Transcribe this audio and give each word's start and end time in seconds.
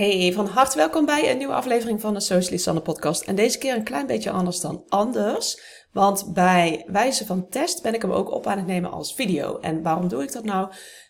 Hey, 0.00 0.32
van 0.32 0.46
harte 0.46 0.76
welkom 0.76 1.06
bij 1.06 1.30
een 1.30 1.38
nieuwe 1.38 1.52
aflevering 1.52 2.00
van 2.00 2.14
de 2.14 2.20
Socialist 2.20 2.64
Sanne 2.64 2.80
podcast. 2.80 3.22
En 3.22 3.34
deze 3.34 3.58
keer 3.58 3.74
een 3.74 3.82
klein 3.82 4.06
beetje 4.06 4.30
anders 4.30 4.60
dan 4.60 4.84
anders. 4.88 5.60
Want 5.92 6.32
bij 6.34 6.84
wijze 6.86 7.26
van 7.26 7.48
test 7.48 7.82
ben 7.82 7.94
ik 7.94 8.02
hem 8.02 8.10
ook 8.10 8.30
op 8.30 8.46
aan 8.46 8.56
het 8.56 8.66
nemen 8.66 8.90
als 8.90 9.14
video. 9.14 9.58
En 9.58 9.82
waarom 9.82 10.08
doe 10.08 10.22
ik 10.22 10.32
dat 10.32 10.44
nou? 10.44 10.68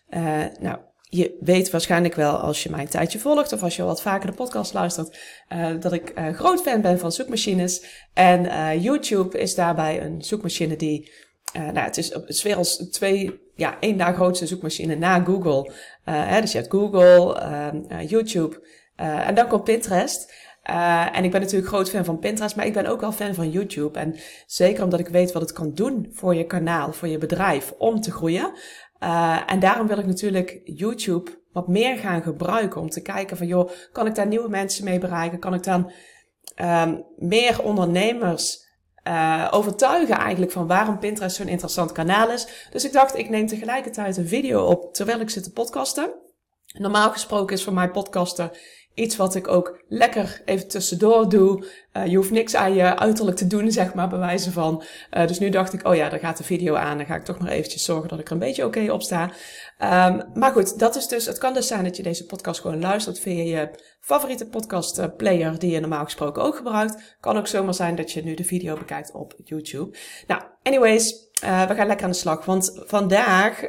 Uh, 0.09 0.43
nou, 0.59 0.77
je 1.01 1.37
weet 1.39 1.69
waarschijnlijk 1.69 2.15
wel 2.15 2.37
als 2.37 2.63
je 2.63 2.69
mij 2.69 2.81
een 2.81 2.87
tijdje 2.87 3.19
volgt 3.19 3.53
of 3.53 3.63
als 3.63 3.75
je 3.75 3.83
wat 3.83 4.01
vaker 4.01 4.29
de 4.29 4.35
podcast 4.35 4.73
luistert, 4.73 5.19
uh, 5.49 5.79
dat 5.79 5.93
ik 5.93 6.19
uh, 6.19 6.33
groot 6.33 6.61
fan 6.61 6.81
ben 6.81 6.99
van 6.99 7.11
zoekmachines. 7.11 7.85
En 8.13 8.79
YouTube 8.81 9.39
is 9.39 9.55
daarbij 9.55 10.01
een 10.01 10.21
zoekmachine 10.21 10.75
die, 10.75 11.11
nou, 11.53 11.79
het 11.79 11.97
is, 11.97 12.13
het 12.13 12.55
als 12.55 12.75
twee, 12.75 13.39
ja, 13.55 13.77
één 13.79 13.95
na 13.95 14.13
grootste 14.13 14.47
zoekmachine 14.47 14.95
na 14.95 15.23
Google. 15.23 15.71
Hè, 16.03 16.41
dus 16.41 16.51
je 16.51 16.57
hebt 16.57 16.71
Google, 16.71 18.05
YouTube 18.07 18.79
uh, 19.01 19.27
en 19.27 19.35
dan 19.35 19.47
komt 19.47 19.63
Pinterest. 19.63 20.33
Uh, 20.69 21.17
en 21.17 21.23
ik 21.23 21.31
ben 21.31 21.41
natuurlijk 21.41 21.67
groot 21.67 21.89
fan 21.89 22.05
van 22.05 22.19
Pinterest, 22.19 22.55
maar 22.55 22.65
ik 22.65 22.73
ben 22.73 22.85
ook 22.85 23.01
wel 23.01 23.11
fan 23.11 23.33
van 23.33 23.49
YouTube. 23.49 23.99
En 23.99 24.15
zeker 24.45 24.83
omdat 24.83 24.99
ik 24.99 25.07
weet 25.07 25.31
wat 25.31 25.41
het 25.41 25.51
kan 25.51 25.73
doen 25.73 26.09
voor 26.11 26.35
je 26.35 26.45
kanaal, 26.45 26.93
voor 26.93 27.07
je 27.07 27.17
bedrijf, 27.17 27.73
om 27.77 28.01
te 28.01 28.11
groeien. 28.11 28.51
Uh, 29.03 29.41
en 29.45 29.59
daarom 29.59 29.87
wil 29.87 29.97
ik 29.97 30.05
natuurlijk 30.05 30.61
YouTube 30.63 31.39
wat 31.51 31.67
meer 31.67 31.97
gaan 31.97 32.21
gebruiken 32.21 32.81
om 32.81 32.89
te 32.89 33.01
kijken 33.01 33.37
van, 33.37 33.47
joh, 33.47 33.69
kan 33.91 34.07
ik 34.07 34.15
daar 34.15 34.27
nieuwe 34.27 34.49
mensen 34.49 34.83
mee 34.83 34.99
bereiken? 34.99 35.39
Kan 35.39 35.53
ik 35.53 35.63
dan 35.63 35.91
um, 36.61 37.05
meer 37.17 37.63
ondernemers 37.63 38.69
overtuigen 39.51 40.15
eigenlijk 40.15 40.51
van 40.51 40.67
waarom 40.67 40.99
Pinterest 40.99 41.35
zo'n 41.35 41.47
interessant 41.47 41.91
kanaal 41.91 42.31
is. 42.31 42.67
Dus 42.71 42.85
ik 42.85 42.91
dacht, 42.91 43.17
ik 43.17 43.29
neem 43.29 43.47
tegelijkertijd 43.47 44.17
een 44.17 44.27
video 44.27 44.65
op 44.65 44.93
terwijl 44.93 45.19
ik 45.19 45.29
zit 45.29 45.43
te 45.43 45.51
podcasten. 45.51 46.13
Normaal 46.67 47.11
gesproken 47.11 47.55
is 47.55 47.63
voor 47.63 47.73
mij 47.73 47.89
podcasten 47.89 48.51
iets 49.01 49.15
wat 49.15 49.35
ik 49.35 49.47
ook 49.47 49.83
lekker 49.87 50.41
even 50.45 50.67
tussendoor 50.67 51.29
doe. 51.29 51.65
Uh, 51.97 52.05
je 52.05 52.15
hoeft 52.15 52.31
niks 52.31 52.55
aan 52.55 52.73
je 52.73 52.97
uiterlijk 52.97 53.37
te 53.37 53.47
doen, 53.47 53.71
zeg 53.71 53.93
maar, 53.93 54.09
bij 54.09 54.19
wijze 54.19 54.51
van. 54.51 54.83
Uh, 55.13 55.27
dus 55.27 55.39
nu 55.39 55.49
dacht 55.49 55.73
ik, 55.73 55.87
oh 55.87 55.95
ja, 55.95 56.09
daar 56.09 56.19
gaat 56.19 56.37
de 56.37 56.43
video 56.43 56.75
aan. 56.75 56.97
Dan 56.97 57.05
ga 57.05 57.15
ik 57.15 57.25
toch 57.25 57.39
maar 57.39 57.51
eventjes 57.51 57.83
zorgen 57.83 58.09
dat 58.09 58.19
ik 58.19 58.27
er 58.27 58.33
een 58.33 58.39
beetje 58.39 58.65
oké 58.65 58.91
op 58.91 59.01
sta. 59.01 59.23
Um, 59.79 60.23
maar 60.33 60.51
goed, 60.51 60.79
dat 60.79 60.95
is 60.95 61.07
dus, 61.07 61.25
het 61.25 61.37
kan 61.37 61.53
dus 61.53 61.67
zijn 61.67 61.83
dat 61.83 61.97
je 61.97 62.03
deze 62.03 62.25
podcast 62.25 62.61
gewoon 62.61 62.79
luistert 62.79 63.19
via 63.19 63.43
je 63.43 63.69
favoriete 63.99 64.47
podcast 64.47 64.99
uh, 64.99 65.05
player 65.17 65.59
die 65.59 65.71
je 65.71 65.79
normaal 65.79 66.03
gesproken 66.03 66.43
ook 66.43 66.55
gebruikt. 66.55 67.17
Kan 67.19 67.37
ook 67.37 67.47
zomaar 67.47 67.73
zijn 67.73 67.95
dat 67.95 68.11
je 68.11 68.23
nu 68.23 68.33
de 68.33 68.43
video 68.43 68.75
bekijkt 68.75 69.11
op 69.13 69.33
YouTube. 69.43 69.97
Nou, 70.27 70.41
anyways, 70.63 71.29
we 71.41 71.75
gaan 71.75 71.87
lekker 71.87 72.05
aan 72.05 72.11
de 72.11 72.17
slag. 72.17 72.45
Want 72.45 72.71
vandaag, 72.75 73.61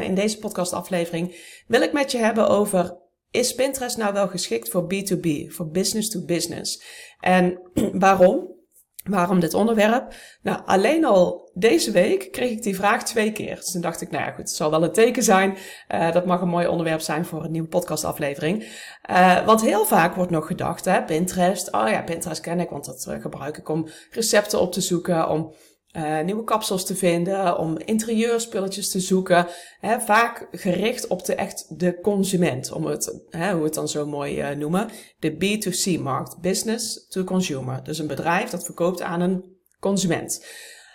in 0.00 0.14
deze 0.14 0.38
podcastaflevering, 0.38 1.36
wil 1.66 1.82
ik 1.82 1.92
met 1.92 2.12
je 2.12 2.18
hebben 2.18 2.48
over 2.48 2.99
is 3.30 3.54
Pinterest 3.54 3.96
nou 3.96 4.12
wel 4.12 4.28
geschikt 4.28 4.68
voor 4.68 4.82
B2B, 4.82 5.28
voor 5.48 5.70
business 5.70 6.10
to 6.10 6.24
business? 6.24 6.82
En 7.20 7.60
waarom? 7.92 8.58
Waarom 9.04 9.40
dit 9.40 9.54
onderwerp? 9.54 10.14
Nou, 10.42 10.60
alleen 10.64 11.04
al 11.04 11.50
deze 11.54 11.90
week 11.90 12.32
kreeg 12.32 12.50
ik 12.50 12.62
die 12.62 12.76
vraag 12.76 13.04
twee 13.04 13.32
keer. 13.32 13.56
Dus 13.56 13.70
toen 13.70 13.80
dacht 13.80 14.00
ik, 14.00 14.10
nou 14.10 14.24
ja, 14.24 14.30
goed, 14.30 14.38
het 14.38 14.50
zal 14.50 14.70
wel 14.70 14.82
een 14.82 14.92
teken 14.92 15.22
zijn. 15.22 15.56
Uh, 15.94 16.12
dat 16.12 16.26
mag 16.26 16.40
een 16.40 16.48
mooi 16.48 16.66
onderwerp 16.66 17.00
zijn 17.00 17.24
voor 17.24 17.44
een 17.44 17.50
nieuwe 17.50 17.68
podcastaflevering. 17.68 18.62
Uh, 19.10 19.46
want 19.46 19.60
heel 19.62 19.84
vaak 19.84 20.14
wordt 20.14 20.30
nog 20.30 20.46
gedacht, 20.46 20.84
hè, 20.84 21.02
Pinterest. 21.02 21.72
Oh 21.72 21.88
ja, 21.88 22.02
Pinterest 22.02 22.40
ken 22.40 22.60
ik, 22.60 22.70
want 22.70 22.84
dat 22.84 23.06
uh, 23.08 23.20
gebruik 23.20 23.56
ik 23.56 23.68
om 23.68 23.88
recepten 24.10 24.60
op 24.60 24.72
te 24.72 24.80
zoeken, 24.80 25.28
om 25.28 25.52
uh, 25.96 26.20
nieuwe 26.20 26.44
kapsels 26.44 26.84
te 26.84 26.96
vinden, 26.96 27.58
om 27.58 27.78
interieurspulletjes 27.78 28.90
te 28.90 29.00
zoeken. 29.00 29.46
Hè, 29.80 30.00
vaak 30.00 30.48
gericht 30.50 31.06
op 31.06 31.24
de 31.24 31.34
echt 31.34 31.78
de 31.78 32.00
consument, 32.00 32.72
om 32.72 32.86
het, 32.86 33.20
hè, 33.28 33.50
hoe 33.50 33.58
we 33.58 33.64
het 33.64 33.74
dan 33.74 33.88
zo 33.88 34.06
mooi 34.06 34.50
uh, 34.50 34.56
noemen. 34.56 34.88
De 35.18 35.32
B2C-markt, 35.32 36.40
business 36.40 37.06
to 37.08 37.24
consumer. 37.24 37.84
Dus 37.84 37.98
een 37.98 38.06
bedrijf 38.06 38.50
dat 38.50 38.64
verkoopt 38.64 39.02
aan 39.02 39.20
een 39.20 39.44
consument. 39.80 40.46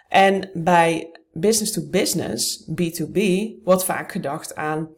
En 0.08 0.50
bij 0.54 1.20
business 1.32 1.72
to 1.72 1.82
business, 1.90 2.70
B2B, 2.70 3.20
wordt 3.64 3.84
vaak 3.84 4.12
gedacht 4.12 4.56
aan 4.56 4.90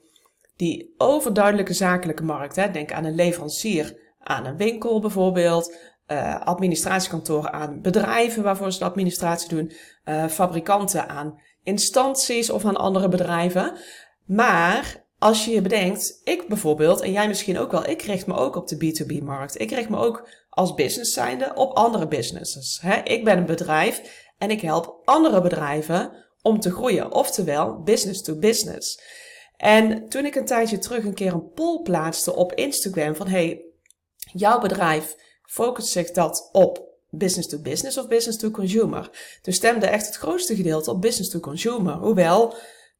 die 0.55 0.93
overduidelijke 0.97 1.73
zakelijke 1.73 2.23
markt. 2.23 2.55
Hè. 2.55 2.71
Denk 2.71 2.91
aan 2.91 3.05
een 3.05 3.15
leverancier 3.15 4.05
aan 4.19 4.45
een 4.45 4.57
winkel 4.57 4.99
bijvoorbeeld, 4.99 5.77
uh, 6.07 6.41
administratiekantoren 6.41 7.53
aan 7.53 7.81
bedrijven 7.81 8.43
waarvoor 8.43 8.71
ze 8.71 8.79
de 8.79 8.85
administratie 8.85 9.49
doen, 9.49 9.71
uh, 10.05 10.25
fabrikanten 10.25 11.09
aan 11.09 11.41
instanties 11.63 12.49
of 12.49 12.65
aan 12.65 12.77
andere 12.77 13.09
bedrijven. 13.09 13.77
Maar 14.25 15.05
als 15.19 15.45
je 15.45 15.51
je 15.51 15.61
bedenkt, 15.61 16.21
ik 16.23 16.47
bijvoorbeeld, 16.47 17.01
en 17.01 17.11
jij 17.11 17.27
misschien 17.27 17.57
ook 17.57 17.71
wel, 17.71 17.89
ik 17.89 18.01
richt 18.01 18.27
me 18.27 18.35
ook 18.35 18.55
op 18.55 18.67
de 18.67 18.75
B2B-markt. 18.75 19.61
Ik 19.61 19.71
richt 19.71 19.89
me 19.89 19.97
ook 19.97 20.27
als 20.49 20.73
business 20.73 21.13
zijnde 21.13 21.51
op 21.55 21.73
andere 21.73 22.07
businesses. 22.07 22.79
Hè? 22.81 23.01
Ik 23.03 23.23
ben 23.23 23.37
een 23.37 23.45
bedrijf 23.45 24.25
en 24.37 24.51
ik 24.51 24.61
help 24.61 25.01
andere 25.05 25.41
bedrijven 25.41 26.25
om 26.41 26.59
te 26.59 26.71
groeien. 26.71 27.11
Oftewel, 27.11 27.81
business 27.81 28.21
to 28.21 28.35
business. 28.35 29.01
En 29.57 30.09
toen 30.09 30.25
ik 30.25 30.35
een 30.35 30.45
tijdje 30.45 30.77
terug 30.77 31.03
een 31.03 31.13
keer 31.13 31.33
een 31.33 31.51
poll 31.51 31.81
plaatste 31.81 32.35
op 32.35 32.53
Instagram 32.53 33.15
van, 33.15 33.27
hey, 33.27 33.65
jouw 34.17 34.59
bedrijf 34.59 35.15
focust 35.47 35.87
zich 35.87 36.11
dat 36.11 36.49
op 36.51 36.85
business 37.09 37.47
to 37.47 37.57
business 37.59 37.97
of 37.97 38.07
business 38.07 38.37
to 38.37 38.51
consumer. 38.51 39.09
Dus 39.41 39.55
stemde 39.55 39.87
echt 39.87 40.05
het 40.05 40.15
grootste 40.15 40.55
gedeelte 40.55 40.91
op 40.91 41.01
business 41.01 41.29
to 41.29 41.39
consumer. 41.39 41.93
Hoewel, 41.93 42.55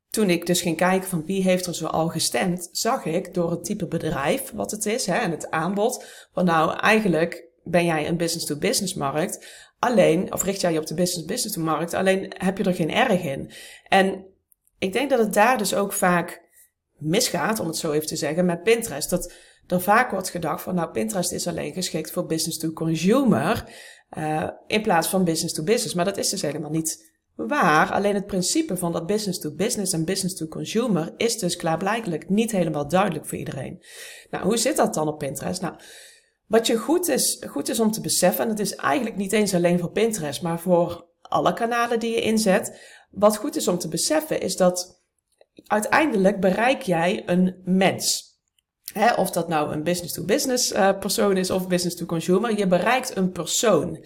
toen 0.10 0.30
ik 0.30 0.46
dus 0.46 0.62
ging 0.62 0.78
kijken 0.78 1.10
van 1.10 1.26
wie 1.26 1.44
heeft 1.44 1.66
er 1.66 1.76
zo 1.76 1.86
al 1.86 2.08
gestemd, 2.08 2.70
zag 2.72 3.06
ik 3.06 3.34
door 3.34 3.52
het 3.52 3.64
type 3.64 3.86
bedrijf 3.86 4.52
wat 4.52 4.72
het 4.72 4.86
is 4.86 5.06
hè, 5.06 5.16
en 5.18 5.32
het 5.32 5.52
aanbod, 5.52 6.06
van 6.34 6.46
nou 6.46 6.80
eigenlijk 6.80 7.46
ben 7.64 7.86
jij 7.86 8.08
een 8.08 8.18
business 8.18 8.46
to 8.46 8.56
business 8.56 8.94
markt, 8.94 9.46
alleen, 9.80 10.34
of 10.34 10.44
richt 10.44 10.62
jij 10.62 10.74
je 10.74 10.80
op 10.80 10.86
de 10.86 10.94
business 10.94 11.28
business 11.28 11.56
to 11.56 11.62
markt, 11.62 11.94
alleen 11.94 12.34
heb 12.38 12.58
je 12.58 12.64
er 12.64 12.74
geen 12.74 12.92
erg 12.92 13.24
in. 13.24 13.52
En 13.88 14.26
ik 14.80 14.94
denk 14.94 15.10
dat 15.10 15.20
het 15.20 15.34
daar 15.34 15.58
dus 15.58 15.74
ook 15.74 15.94
vaak 15.94 16.42
misgaat, 16.98 17.60
om 17.60 17.68
het 17.68 17.78
zo 17.78 17.92
even 17.92 18.08
te 18.08 18.16
zeggen, 18.16 18.46
met 18.46 18.64
Pinterest. 18.64 19.10
Dat 19.10 19.34
er 19.68 19.82
vaak 19.82 20.12
wordt 20.12 20.30
gedacht 20.30 20.62
van, 20.62 20.76
nou, 20.76 20.92
Pinterest 20.92 21.32
is 21.32 21.48
alleen 21.48 21.74
geschikt 21.74 22.12
voor 22.12 22.26
business 22.26 22.58
to 22.58 22.72
consumer, 22.72 23.66
uh, 24.18 24.50
in 24.68 24.82
plaats 24.82 25.08
van 25.08 25.24
business 25.24 25.54
to 25.54 25.64
business. 25.64 25.94
Maar 25.94 26.06
dat 26.06 26.18
is 26.18 26.30
dus 26.30 26.42
helemaal 26.42 26.70
niet 26.70 27.16
waar. 27.36 27.92
Alleen 27.92 28.16
het 28.16 28.26
principe 28.26 28.78
van 28.78 28.92
dat 28.92 29.06
business 29.06 29.40
to 29.40 29.56
business 29.56 29.94
en 29.94 30.06
business 30.06 30.36
to 30.36 30.48
consumer 30.48 31.14
is 31.18 31.38
dus 31.38 31.56
klaarblijkelijk 31.56 32.30
niet 32.30 32.52
helemaal 32.52 32.88
duidelijk 32.88 33.26
voor 33.26 33.38
iedereen. 33.38 33.84
Nou, 34.30 34.44
hoe 34.44 34.58
zit 34.58 34.76
dat 34.76 34.94
dan 34.94 35.08
op 35.08 35.18
Pinterest? 35.18 35.62
Nou, 35.62 35.76
wat 36.46 36.68
je 36.68 36.78
goed 36.78 37.08
is, 37.08 37.44
goed 37.48 37.70
is 37.70 37.80
om 37.80 37.92
te 37.92 38.02
beseffen, 38.02 38.44
en 38.44 38.50
het 38.50 38.60
is 38.60 38.76
eigenlijk 38.76 39.16
niet 39.16 39.32
eens 39.32 39.54
alleen 39.54 39.80
voor 39.80 39.92
Pinterest, 39.92 40.42
maar 40.42 40.60
voor 40.60 41.08
alle 41.22 41.54
kanalen 41.54 42.00
die 42.00 42.12
je 42.12 42.22
inzet. 42.22 42.82
Wat 43.12 43.38
goed 43.38 43.56
is 43.56 43.68
om 43.68 43.78
te 43.78 43.88
beseffen 43.88 44.42
is 44.42 44.56
dat 44.56 45.04
uiteindelijk 45.64 46.40
bereik 46.40 46.82
jij 46.82 47.24
een 47.26 47.62
mens. 47.64 48.37
Of 49.16 49.32
dat 49.32 49.48
nou 49.48 49.72
een 49.72 49.84
business-to-business 49.84 50.72
uh, 50.72 51.00
persoon 51.00 51.38
is 51.38 51.50
of 51.50 51.68
business-to-consumer, 51.68 52.58
je 52.58 52.68
bereikt 52.68 53.16
een 53.16 53.32
persoon. 53.32 54.06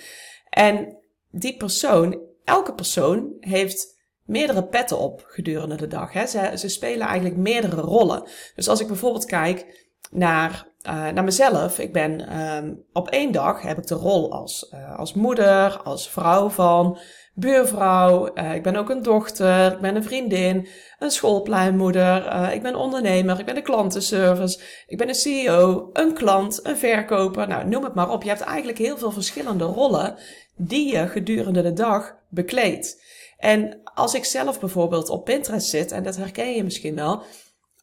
En 0.50 0.98
die 1.30 1.58
persoon, 1.58 2.20
elke 2.44 2.74
persoon 2.74 3.36
heeft 3.40 4.00
meerdere 4.26 4.64
petten 4.64 5.00
op 5.00 5.24
gedurende 5.28 5.76
de 5.76 5.88
dag. 5.88 6.14
Hè. 6.14 6.26
Ze, 6.26 6.52
ze 6.56 6.70
spelen 6.70 7.08
eigenlijk 7.08 7.38
meerdere 7.38 7.82
rollen. 7.82 8.24
Dus 8.56 8.68
als 8.68 8.80
ik 8.80 8.88
bijvoorbeeld 8.88 9.26
kijk 9.26 9.90
naar, 10.12 10.68
uh, 10.88 11.10
naar 11.10 11.24
mezelf, 11.24 11.80
ik 11.80 11.94
ben 11.94 12.40
um, 12.42 12.84
op 12.94 13.10
één 13.10 13.32
dag 13.32 13.62
heb 13.62 13.78
ik 13.78 13.88
de 13.88 13.96
rol 13.96 14.32
als, 14.32 14.72
uh, 14.74 15.00
als 15.00 15.14
moeder, 15.14 15.82
als 15.84 16.10
vrouw 16.10 16.50
van 16.50 16.98
buurvrouw, 17.34 18.30
uh, 18.36 18.56
ik 18.56 18.64
ben 18.64 18.76
ook 18.76 18.90
een 18.90 19.04
dochter, 19.04 19.72
ik 19.72 19.80
ben 19.80 19.96
een 19.96 20.04
vriendin, 20.04 20.68
een 21.00 21.12
schoolpleinmoeder, 21.12 22.52
ik 22.54 22.62
ben 22.62 22.76
ondernemer, 22.76 23.40
ik 23.40 23.46
ben 23.46 23.56
de 23.56 23.62
klantenservice, 23.62 24.60
ik 24.88 24.98
ben 24.98 25.08
een 25.08 25.16
CEO, 25.16 25.90
een 25.94 26.14
klant, 26.14 26.66
een 26.66 26.78
verkoper, 26.78 27.48
nou 27.48 27.68
noem 27.68 27.84
het 27.84 27.94
maar 27.94 28.10
op. 28.10 28.24
Je 28.24 28.30
hebt 28.30 28.42
eigenlijk 28.42 28.78
heel 28.78 28.98
veel 28.98 29.12
verschillende 29.12 29.64
rollen 29.64 30.16
die 30.56 30.92
je 30.92 31.08
gedurende 31.08 31.62
de 31.62 31.74
dag 31.74 32.16
bekleedt. 32.30 33.02
En 33.38 33.82
als 33.84 34.14
ik 34.14 34.26
zelf 34.26 34.60
bijvoorbeeld 34.60 35.10
op 35.10 35.26
Pinterest 35.26 35.70
zit, 35.70 35.92
en 35.92 36.04
dat 36.04 36.16
herken 36.16 36.56
je 36.56 36.64
misschien 36.64 36.96
wel, 36.96 37.24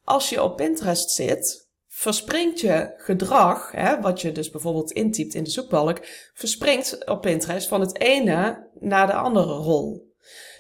als 0.04 0.28
je 0.28 0.42
op 0.42 0.56
Pinterest 0.56 1.10
zit, 1.10 1.67
verspringt 1.98 2.60
je 2.60 2.92
gedrag, 2.96 3.72
hè, 3.72 4.00
wat 4.00 4.20
je 4.20 4.32
dus 4.32 4.50
bijvoorbeeld 4.50 4.90
intypt 4.90 5.34
in 5.34 5.44
de 5.44 5.50
zoekbalk, 5.50 5.98
verspringt 6.34 7.08
op 7.08 7.20
Pinterest 7.20 7.68
van 7.68 7.80
het 7.80 8.00
ene 8.00 8.68
naar 8.80 9.06
de 9.06 9.12
andere 9.12 9.52
rol. 9.52 10.12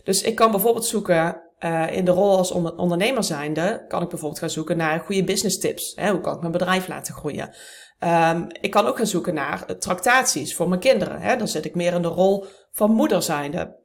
Dus 0.04 0.22
ik 0.22 0.34
kan 0.34 0.50
bijvoorbeeld 0.50 0.84
zoeken 0.84 1.42
uh, 1.60 1.96
in 1.96 2.04
de 2.04 2.10
rol 2.10 2.36
als 2.36 2.50
ondernemer 2.50 3.24
zijnde, 3.24 3.84
kan 3.88 4.02
ik 4.02 4.08
bijvoorbeeld 4.08 4.40
gaan 4.40 4.50
zoeken 4.50 4.76
naar 4.76 5.00
goede 5.00 5.24
business 5.24 5.58
tips. 5.58 5.92
Hè, 5.94 6.10
hoe 6.10 6.20
kan 6.20 6.34
ik 6.34 6.40
mijn 6.40 6.52
bedrijf 6.52 6.88
laten 6.88 7.14
groeien? 7.14 7.54
Um, 8.04 8.46
ik 8.60 8.70
kan 8.70 8.86
ook 8.86 8.96
gaan 8.96 9.06
zoeken 9.06 9.34
naar 9.34 9.78
tractaties 9.78 10.54
voor 10.54 10.68
mijn 10.68 10.80
kinderen. 10.80 11.20
Hè, 11.20 11.36
dan 11.36 11.48
zit 11.48 11.64
ik 11.64 11.74
meer 11.74 11.94
in 11.94 12.02
de 12.02 12.08
rol 12.08 12.44
van 12.72 12.90
moeder 12.90 13.22
zijnde. 13.22 13.76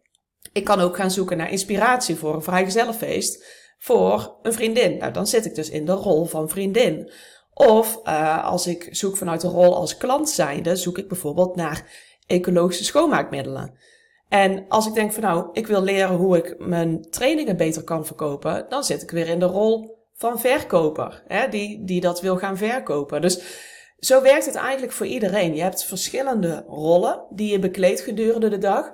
Ik 0.52 0.64
kan 0.64 0.80
ook 0.80 0.96
gaan 0.96 1.12
zoeken 1.12 1.38
naar 1.38 1.52
inspiratie 1.52 2.16
voor 2.16 2.36
een 2.36 2.44
vrijgezellenfeest 2.44 3.62
voor 3.84 4.38
een 4.42 4.54
vriendin. 4.54 4.98
Nou, 4.98 5.14
dan 5.14 5.28
zit 5.28 5.46
ik 5.46 5.56
dus 5.56 5.70
in 5.70 5.86
de 5.86 5.92
rol 5.92 6.26
van 6.26 6.50
vriendin. 6.50 7.12
Of 7.54 8.00
uh, 8.04 8.46
als 8.46 8.68
ik 8.68 8.88
zoek 8.92 9.18
vanuit 9.18 9.42
de 9.42 9.48
rol 9.48 9.76
als 9.76 9.98
klant 9.98 10.30
zijnde, 10.30 10.76
zoek 10.76 10.98
ik 10.98 11.08
bijvoorbeeld 11.08 11.56
naar 11.56 11.92
ecologische 12.28 12.84
schoonmaakmiddelen. 12.84 13.78
En 14.30 14.66
als 14.68 14.88
ik 14.88 14.94
denk 14.94 15.14
van 15.14 15.24
nou, 15.24 15.50
ik 15.52 15.68
wil 15.68 15.84
leren 15.84 16.16
hoe 16.16 16.38
ik 16.38 16.56
mijn 16.60 17.10
trainingen 17.10 17.58
beter 17.58 17.84
kan 17.84 18.06
verkopen, 18.06 18.66
dan 18.70 18.84
zit 18.84 19.02
ik 19.02 19.12
weer 19.12 19.28
in 19.28 19.40
de 19.40 19.46
rol 19.46 19.98
van 20.14 20.40
verkoper, 20.40 21.24
hè, 21.28 21.50
die, 21.50 21.84
die 21.84 22.02
dat 22.02 22.22
wil 22.22 22.38
gaan 22.38 22.58
verkopen. 22.58 23.22
Dus 23.22 23.42
zo 24.00 24.22
werkt 24.22 24.46
het 24.46 24.56
eigenlijk 24.56 24.94
voor 24.94 25.06
iedereen. 25.06 25.56
Je 25.56 25.62
hebt 25.62 25.86
verschillende 25.86 26.64
rollen 26.68 27.26
die 27.30 27.52
je 27.52 27.60
bekleedt 27.60 28.02
gedurende 28.02 28.50
de 28.50 28.58
dag. 28.58 28.92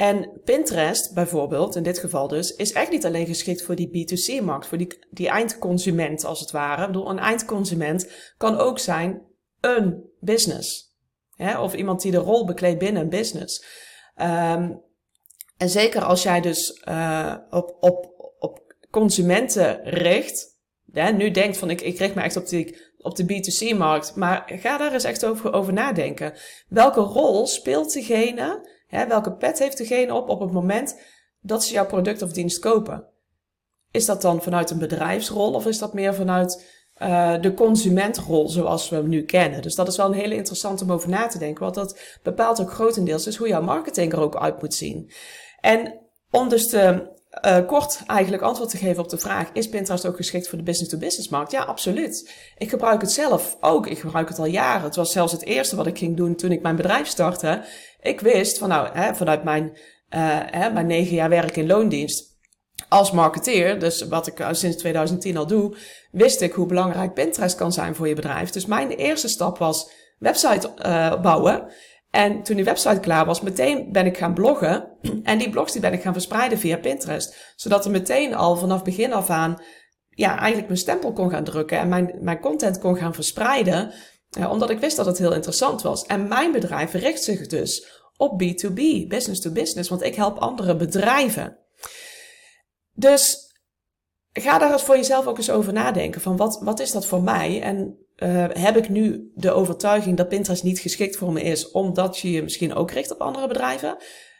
En 0.00 0.40
Pinterest 0.44 1.14
bijvoorbeeld, 1.14 1.76
in 1.76 1.82
dit 1.82 1.98
geval 1.98 2.28
dus, 2.28 2.56
is 2.56 2.72
echt 2.72 2.90
niet 2.90 3.06
alleen 3.06 3.26
geschikt 3.26 3.62
voor 3.62 3.74
die 3.74 3.88
B2C-markt, 3.88 4.66
voor 4.66 4.78
die, 4.78 4.98
die 5.10 5.28
eindconsument 5.28 6.24
als 6.24 6.40
het 6.40 6.50
ware. 6.50 6.80
Ik 6.80 6.86
bedoel, 6.86 7.10
een 7.10 7.18
eindconsument 7.18 8.10
kan 8.36 8.58
ook 8.58 8.78
zijn 8.78 9.22
een 9.60 10.04
business. 10.20 10.96
Hè? 11.34 11.60
Of 11.60 11.74
iemand 11.74 12.02
die 12.02 12.10
de 12.10 12.18
rol 12.18 12.46
bekleedt 12.46 12.78
binnen 12.78 13.02
een 13.02 13.08
business. 13.08 13.64
Um, 14.16 14.82
en 15.56 15.68
zeker 15.68 16.02
als 16.02 16.22
jij 16.22 16.40
dus 16.40 16.82
uh, 16.88 17.36
op, 17.50 17.76
op, 17.80 18.14
op 18.38 18.74
consumenten 18.90 19.84
richt, 19.84 20.60
hè, 20.92 21.12
nu 21.12 21.30
denkt 21.30 21.56
van 21.56 21.70
ik, 21.70 21.80
ik 21.80 21.98
richt 21.98 22.14
me 22.14 22.22
echt 22.22 22.36
op, 22.36 22.48
die, 22.48 22.76
op 22.98 23.16
de 23.16 23.24
B2C-markt, 23.24 24.14
maar 24.14 24.52
ga 24.54 24.78
daar 24.78 24.92
eens 24.92 25.04
echt 25.04 25.24
over, 25.24 25.52
over 25.52 25.72
nadenken. 25.72 26.32
Welke 26.68 27.00
rol 27.00 27.46
speelt 27.46 27.92
degene 27.92 28.78
Hè, 28.90 29.06
welke 29.06 29.32
pet 29.32 29.58
heeft 29.58 29.78
degene 29.78 30.14
op 30.14 30.28
op 30.28 30.40
het 30.40 30.52
moment 30.52 31.00
dat 31.40 31.64
ze 31.64 31.72
jouw 31.72 31.86
product 31.86 32.22
of 32.22 32.32
dienst 32.32 32.58
kopen? 32.58 33.06
Is 33.90 34.06
dat 34.06 34.22
dan 34.22 34.42
vanuit 34.42 34.70
een 34.70 34.78
bedrijfsrol 34.78 35.52
of 35.52 35.66
is 35.66 35.78
dat 35.78 35.94
meer 35.94 36.14
vanuit 36.14 36.64
uh, 37.02 37.40
de 37.40 37.54
consumentrol 37.54 38.48
zoals 38.48 38.88
we 38.88 38.96
hem 38.96 39.08
nu 39.08 39.24
kennen? 39.24 39.62
Dus 39.62 39.74
dat 39.74 39.88
is 39.88 39.96
wel 39.96 40.06
een 40.06 40.12
hele 40.12 40.34
interessante 40.34 40.84
om 40.84 40.92
over 40.92 41.08
na 41.08 41.26
te 41.26 41.38
denken, 41.38 41.62
want 41.62 41.74
dat 41.74 42.18
bepaalt 42.22 42.60
ook 42.60 42.70
grotendeels 42.72 43.24
dus 43.24 43.36
hoe 43.36 43.48
jouw 43.48 43.62
marketing 43.62 44.12
er 44.12 44.20
ook 44.20 44.36
uit 44.36 44.60
moet 44.60 44.74
zien. 44.74 45.10
En 45.60 46.00
om 46.30 46.48
dus 46.48 46.68
te 46.68 47.08
uh, 47.44 47.66
kort 47.66 48.02
eigenlijk 48.06 48.42
antwoord 48.42 48.70
te 48.70 48.76
geven 48.76 49.02
op 49.02 49.08
de 49.08 49.18
vraag: 49.18 49.50
is 49.52 49.68
Pinterest 49.68 50.06
ook 50.06 50.16
geschikt 50.16 50.48
voor 50.48 50.58
de 50.58 50.64
business-to-business 50.64 51.28
markt? 51.28 51.50
Ja, 51.50 51.62
absoluut. 51.62 52.34
Ik 52.58 52.70
gebruik 52.70 53.00
het 53.00 53.12
zelf 53.12 53.56
ook. 53.60 53.86
Ik 53.86 53.98
gebruik 53.98 54.28
het 54.28 54.38
al 54.38 54.46
jaren. 54.46 54.82
Het 54.82 54.96
was 54.96 55.12
zelfs 55.12 55.32
het 55.32 55.44
eerste 55.44 55.76
wat 55.76 55.86
ik 55.86 55.98
ging 55.98 56.16
doen 56.16 56.34
toen 56.34 56.52
ik 56.52 56.62
mijn 56.62 56.76
bedrijf 56.76 57.06
startte. 57.06 57.64
Ik 58.00 58.20
wist 58.20 58.58
van 58.58 58.68
nou, 58.68 58.88
hè, 58.92 59.14
vanuit 59.14 59.44
mijn, 59.44 59.64
uh, 59.64 60.38
hè, 60.44 60.70
mijn 60.70 60.86
negen 60.86 61.14
jaar 61.14 61.28
werk 61.28 61.56
in 61.56 61.66
loondienst 61.66 62.28
als 62.88 63.10
marketeer, 63.10 63.78
dus 63.78 64.08
wat 64.08 64.26
ik 64.26 64.46
sinds 64.50 64.76
2010 64.76 65.36
al 65.36 65.46
doe, 65.46 65.76
wist 66.10 66.40
ik 66.40 66.52
hoe 66.52 66.66
belangrijk 66.66 67.14
Pinterest 67.14 67.56
kan 67.56 67.72
zijn 67.72 67.94
voor 67.94 68.08
je 68.08 68.14
bedrijf. 68.14 68.50
Dus 68.50 68.66
mijn 68.66 68.90
eerste 68.90 69.28
stap 69.28 69.58
was 69.58 69.90
website 70.18 70.70
bouwen. 71.22 71.72
En 72.10 72.42
toen 72.42 72.56
die 72.56 72.64
website 72.64 73.00
klaar 73.00 73.26
was, 73.26 73.40
meteen 73.40 73.92
ben 73.92 74.06
ik 74.06 74.18
gaan 74.18 74.34
bloggen. 74.34 74.88
En 75.22 75.38
die 75.38 75.50
blogs 75.50 75.72
die 75.72 75.80
ben 75.80 75.92
ik 75.92 76.02
gaan 76.02 76.12
verspreiden 76.12 76.58
via 76.58 76.78
Pinterest. 76.78 77.52
Zodat 77.56 77.84
er 77.84 77.90
meteen 77.90 78.34
al 78.34 78.56
vanaf 78.56 78.84
begin 78.84 79.12
af 79.12 79.30
aan, 79.30 79.62
ja, 80.08 80.38
eigenlijk 80.38 80.66
mijn 80.66 80.78
stempel 80.78 81.12
kon 81.12 81.30
gaan 81.30 81.44
drukken. 81.44 81.78
En 81.78 81.88
mijn, 81.88 82.16
mijn 82.20 82.40
content 82.40 82.78
kon 82.78 82.96
gaan 82.96 83.14
verspreiden. 83.14 83.92
Ja, 84.28 84.50
omdat 84.50 84.70
ik 84.70 84.78
wist 84.78 84.96
dat 84.96 85.06
het 85.06 85.18
heel 85.18 85.34
interessant 85.34 85.82
was. 85.82 86.06
En 86.06 86.28
mijn 86.28 86.52
bedrijf 86.52 86.92
richt 86.92 87.22
zich 87.22 87.46
dus 87.46 88.02
op 88.16 88.42
B2B, 88.42 89.06
business 89.08 89.40
to 89.40 89.50
business. 89.50 89.88
Want 89.88 90.02
ik 90.02 90.14
help 90.14 90.38
andere 90.38 90.76
bedrijven. 90.76 91.58
Dus 92.92 93.54
ga 94.32 94.58
daar 94.58 94.72
eens 94.72 94.82
voor 94.82 94.96
jezelf 94.96 95.26
ook 95.26 95.36
eens 95.36 95.50
over 95.50 95.72
nadenken. 95.72 96.20
Van 96.20 96.36
wat, 96.36 96.60
wat 96.62 96.80
is 96.80 96.92
dat 96.92 97.06
voor 97.06 97.22
mij? 97.22 97.62
En 97.62 97.98
uh, 98.22 98.44
heb 98.52 98.76
ik 98.76 98.88
nu 98.88 99.30
de 99.34 99.52
overtuiging 99.52 100.16
dat 100.16 100.28
Pinterest 100.28 100.62
niet 100.62 100.78
geschikt 100.78 101.16
voor 101.16 101.32
me 101.32 101.42
is, 101.42 101.70
omdat 101.70 102.18
je 102.18 102.30
je 102.30 102.42
misschien 102.42 102.74
ook 102.74 102.90
richt 102.90 103.12
op 103.12 103.20
andere 103.20 103.46
bedrijven? 103.46 103.96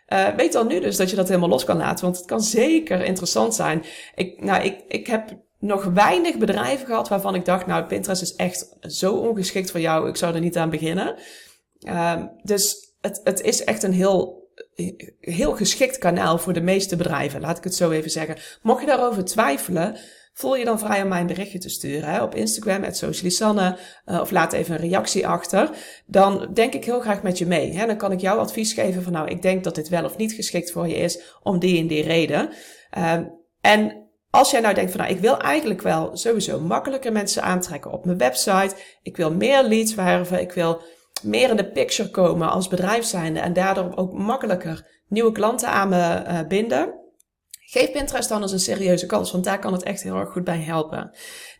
Uh, 0.09 0.29
weet 0.37 0.53
dan 0.53 0.67
nu 0.67 0.81
dus 0.81 0.97
dat 0.97 1.11
je 1.11 1.17
dat 1.17 1.29
helemaal 1.29 1.49
los 1.49 1.65
kan 1.65 1.77
laten, 1.77 2.05
want 2.05 2.17
het 2.17 2.27
kan 2.27 2.41
zeker 2.41 3.05
interessant 3.05 3.55
zijn. 3.55 3.85
Ik, 4.15 4.43
nou, 4.45 4.65
ik, 4.65 4.85
ik 4.89 5.07
heb 5.07 5.37
nog 5.59 5.85
weinig 5.85 6.37
bedrijven 6.37 6.87
gehad 6.87 7.09
waarvan 7.09 7.35
ik 7.35 7.45
dacht, 7.45 7.67
nou, 7.67 7.85
Pinterest 7.85 8.23
is 8.23 8.35
echt 8.35 8.77
zo 8.81 9.15
ongeschikt 9.15 9.71
voor 9.71 9.81
jou, 9.81 10.09
ik 10.09 10.17
zou 10.17 10.35
er 10.35 10.41
niet 10.41 10.57
aan 10.57 10.71
beginnen. 10.71 11.15
Uh, 11.81 12.23
dus 12.43 12.95
het, 13.01 13.21
het 13.25 13.41
is 13.41 13.65
echt 13.65 13.83
een 13.83 13.93
heel, 13.93 14.49
heel 15.21 15.53
geschikt 15.57 15.99
kanaal 15.99 16.39
voor 16.39 16.53
de 16.53 16.61
meeste 16.61 16.97
bedrijven, 16.97 17.41
laat 17.41 17.59
ik 17.59 17.65
het 17.65 17.75
zo 17.75 17.91
even 17.91 18.11
zeggen. 18.11 18.37
Mocht 18.63 18.81
je 18.81 18.87
daarover 18.87 19.25
twijfelen, 19.25 19.97
voel 20.41 20.57
je 20.57 20.65
dan 20.65 20.79
vrij 20.79 21.03
om 21.03 21.09
mij 21.09 21.21
een 21.21 21.27
berichtje 21.27 21.59
te 21.59 21.69
sturen 21.69 22.09
hè, 22.09 22.23
op 22.23 22.35
Instagram, 22.35 22.85
at 22.85 22.97
Socialisanne, 22.97 23.77
uh, 24.07 24.21
of 24.21 24.31
laat 24.31 24.53
even 24.53 24.75
een 24.75 24.81
reactie 24.81 25.27
achter. 25.27 25.71
Dan 26.07 26.49
denk 26.55 26.75
ik 26.75 26.85
heel 26.85 27.01
graag 27.01 27.23
met 27.23 27.39
je 27.39 27.47
mee. 27.47 27.73
Hè. 27.73 27.87
Dan 27.87 27.97
kan 27.97 28.13
ik 28.13 28.21
jou 28.21 28.39
advies 28.39 28.73
geven 28.73 29.03
van 29.03 29.13
nou, 29.13 29.29
ik 29.29 29.43
denk 29.43 29.65
dat 29.65 29.75
dit 29.75 29.89
wel 29.89 30.05
of 30.05 30.17
niet 30.17 30.33
geschikt 30.33 30.71
voor 30.71 30.89
je 30.89 30.95
is 30.95 31.21
om 31.43 31.59
die 31.59 31.81
en 31.81 31.87
die 31.87 32.03
reden. 32.03 32.49
Uh, 32.99 33.19
en 33.61 34.09
als 34.31 34.51
jij 34.51 34.61
nou 34.61 34.75
denkt 34.75 34.91
van 34.91 35.01
nou, 35.01 35.13
ik 35.13 35.21
wil 35.21 35.39
eigenlijk 35.39 35.83
wel 35.83 36.17
sowieso 36.17 36.61
makkelijker 36.61 37.13
mensen 37.13 37.43
aantrekken 37.43 37.93
op 37.93 38.05
mijn 38.05 38.19
website. 38.19 38.75
Ik 39.03 39.17
wil 39.17 39.35
meer 39.35 39.63
leads 39.63 39.95
werven. 39.95 40.41
Ik 40.41 40.53
wil 40.53 40.83
meer 41.23 41.51
in 41.51 41.57
de 41.57 41.71
picture 41.71 42.11
komen 42.11 42.51
als 42.51 42.69
bedrijf 42.69 43.05
zijnde 43.05 43.41
en 43.41 43.53
daardoor 43.53 43.93
ook 43.97 44.13
makkelijker 44.13 44.87
nieuwe 45.09 45.33
klanten 45.33 45.69
aan 45.69 45.89
me 45.89 46.23
uh, 46.27 46.41
binden. 46.49 47.00
Geef 47.73 47.91
Pinterest 47.91 48.29
dan 48.29 48.43
eens 48.43 48.53
een 48.53 48.61
serieuze 48.61 49.07
kans, 49.07 49.33
want 49.33 49.45
daar 49.45 49.59
kan 49.59 49.73
het 49.73 49.83
echt 49.83 50.03
heel 50.03 50.17
erg 50.17 50.31
goed 50.31 50.45
bij 50.45 50.61
helpen. 50.61 51.11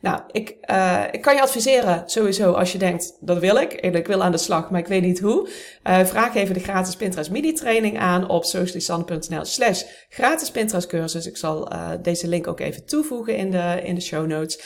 Nou, 0.01 0.21
ik, 0.31 0.57
uh, 0.71 1.05
ik 1.11 1.21
kan 1.21 1.35
je 1.35 1.43
adviseren 1.43 2.03
sowieso 2.07 2.53
als 2.53 2.73
je 2.73 2.79
denkt, 2.79 3.17
dat 3.21 3.39
wil 3.39 3.57
ik, 3.57 3.73
ik 3.73 4.07
wil 4.07 4.23
aan 4.23 4.33
de 4.33 4.39
slag, 4.39 4.71
maar 4.71 4.81
ik 4.81 4.87
weet 4.87 5.03
niet 5.03 5.21
hoe. 5.21 5.49
Uh, 5.85 6.05
vraag 6.05 6.35
even 6.35 6.55
de 6.55 6.61
gratis 6.61 6.97
Pinterest 6.97 7.31
mini 7.31 7.53
training 7.53 7.99
aan 7.99 8.29
op 8.29 8.45
socialisanne.nl 8.45 9.45
slash 9.45 9.83
gratis 10.09 10.51
Pinterest 10.51 10.87
cursus. 10.87 11.27
Ik 11.27 11.37
zal 11.37 11.73
uh, 11.73 11.91
deze 12.03 12.29
link 12.29 12.47
ook 12.47 12.61
even 12.61 12.87
toevoegen 12.87 13.37
in 13.37 13.51
de, 13.51 13.81
in 13.85 13.95
de 13.95 14.01
show 14.01 14.27
notes. 14.27 14.61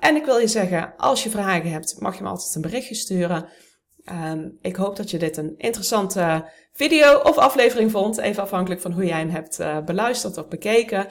en 0.00 0.16
ik 0.16 0.24
wil 0.24 0.38
je 0.38 0.48
zeggen, 0.48 0.94
als 0.96 1.22
je 1.22 1.30
vragen 1.30 1.70
hebt, 1.70 2.00
mag 2.00 2.16
je 2.16 2.22
me 2.22 2.28
altijd 2.28 2.54
een 2.54 2.62
berichtje 2.62 2.94
sturen. 2.94 3.48
Um, 4.12 4.58
ik 4.60 4.76
hoop 4.76 4.96
dat 4.96 5.10
je 5.10 5.18
dit 5.18 5.36
een 5.36 5.54
interessante 5.56 6.50
video 6.72 7.18
of 7.18 7.36
aflevering 7.38 7.90
vond. 7.90 8.18
Even 8.18 8.42
afhankelijk 8.42 8.80
van 8.80 8.92
hoe 8.92 9.04
jij 9.04 9.18
hem 9.18 9.30
hebt 9.30 9.60
uh, 9.60 9.78
beluisterd 9.84 10.38
of 10.38 10.48
bekeken. 10.48 11.06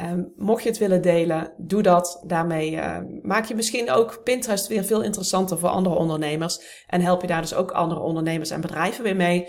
Um, 0.00 0.32
mocht 0.36 0.62
je 0.62 0.68
het 0.68 0.78
willen 0.78 1.02
delen, 1.02 1.52
doe 1.56 1.82
dat. 1.82 2.22
Daarmee 2.26 2.72
uh, 2.72 2.98
maak 3.22 3.44
je 3.44 3.54
misschien 3.54 3.90
ook 3.90 4.20
Pinterest 4.22 4.66
weer 4.66 4.84
veel 4.84 5.02
interessanter 5.02 5.58
voor 5.58 5.68
andere 5.68 5.94
ondernemers. 5.94 6.84
En 6.86 7.00
help 7.00 7.20
je 7.20 7.26
daar 7.26 7.40
dus 7.40 7.54
ook 7.54 7.70
andere 7.70 8.00
ondernemers 8.00 8.50
en 8.50 8.60
bedrijven 8.60 9.04
weer 9.04 9.16
mee. 9.16 9.48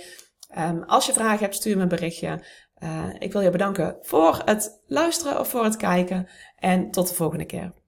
Um, 0.57 0.83
als 0.83 1.05
je 1.05 1.13
vragen 1.13 1.39
hebt, 1.39 1.55
stuur 1.55 1.75
me 1.75 1.81
een 1.81 1.87
berichtje. 1.87 2.45
Uh, 2.83 3.05
ik 3.19 3.31
wil 3.31 3.41
je 3.41 3.49
bedanken 3.49 3.97
voor 4.01 4.41
het 4.45 4.81
luisteren 4.85 5.39
of 5.39 5.47
voor 5.47 5.63
het 5.63 5.77
kijken. 5.77 6.29
En 6.55 6.91
tot 6.91 7.07
de 7.07 7.13
volgende 7.13 7.45
keer. 7.45 7.80